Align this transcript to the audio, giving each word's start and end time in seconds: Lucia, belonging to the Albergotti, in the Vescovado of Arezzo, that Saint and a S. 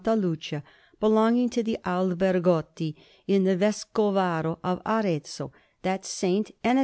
Lucia, 0.07 0.63
belonging 0.99 1.47
to 1.47 1.61
the 1.61 1.77
Albergotti, 1.85 2.95
in 3.27 3.43
the 3.43 3.55
Vescovado 3.55 4.57
of 4.63 4.81
Arezzo, 4.83 5.51
that 5.83 6.05
Saint 6.07 6.49
and 6.63 6.77
a 6.77 6.79
S. 6.79 6.79